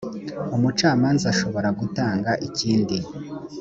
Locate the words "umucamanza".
0.55-1.25